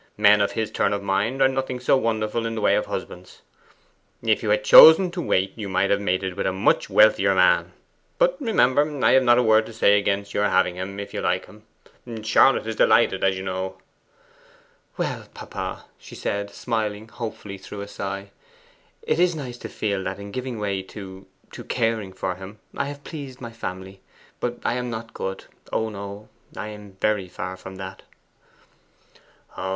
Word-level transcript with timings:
Men 0.17 0.41
of 0.41 0.53
his 0.53 0.71
turn 0.71 0.93
of 0.93 1.03
mind 1.03 1.43
are 1.43 1.47
nothing 1.47 1.79
so 1.79 1.95
wonderful 1.95 2.47
in 2.47 2.55
the 2.55 2.61
way 2.61 2.75
of 2.75 2.87
husbands. 2.87 3.43
If 4.23 4.41
you 4.41 4.49
had 4.49 4.63
chosen 4.63 5.11
to 5.11 5.21
wait, 5.21 5.53
you 5.55 5.69
might 5.69 5.91
have 5.91 6.01
mated 6.01 6.33
with 6.33 6.47
a 6.47 6.51
much 6.51 6.89
wealthier 6.89 7.35
man. 7.35 7.73
But 8.17 8.35
remember, 8.41 9.05
I 9.05 9.11
have 9.11 9.21
not 9.21 9.37
a 9.37 9.43
word 9.43 9.67
to 9.67 9.73
say 9.73 9.99
against 9.99 10.33
your 10.33 10.45
having 10.49 10.73
him, 10.75 10.99
if 10.99 11.13
you 11.13 11.21
like 11.21 11.45
him. 11.45 11.67
Charlotte 12.23 12.65
is 12.65 12.77
delighted, 12.77 13.23
as 13.23 13.37
you 13.37 13.43
know.' 13.43 13.77
'Well, 14.97 15.27
papa,' 15.35 15.85
she 15.99 16.15
said, 16.15 16.49
smiling 16.49 17.07
hopefully 17.07 17.59
through 17.59 17.81
a 17.81 17.87
sigh, 17.87 18.31
'it 19.03 19.19
is 19.19 19.35
nice 19.35 19.59
to 19.59 19.69
feel 19.69 20.03
that 20.05 20.17
in 20.17 20.31
giving 20.31 20.57
way 20.57 20.81
to 20.81 21.27
to 21.51 21.63
caring 21.63 22.11
for 22.11 22.33
him, 22.33 22.57
I 22.75 22.85
have 22.85 23.03
pleased 23.03 23.39
my 23.39 23.51
family. 23.51 24.01
But 24.39 24.57
I 24.65 24.73
am 24.73 24.89
not 24.89 25.13
good; 25.13 25.43
oh 25.71 25.89
no, 25.89 26.27
I 26.57 26.69
am 26.69 26.93
very 26.99 27.27
far 27.27 27.55
from 27.55 27.75
that! 27.75 28.01